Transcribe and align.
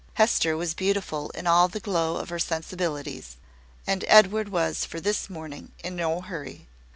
Hester 0.15 0.57
was 0.57 0.73
beautiful 0.73 1.29
in 1.35 1.45
all 1.45 1.67
the 1.67 1.79
glow 1.79 2.15
of 2.15 2.29
her 2.29 2.39
sensibilities, 2.39 3.37
and 3.85 4.03
Edward 4.07 4.49
was 4.49 4.83
for 4.83 4.99
this 4.99 5.29
morning 5.29 5.73
in 5.83 5.95
no 5.95 6.21
hurry. 6.21 6.65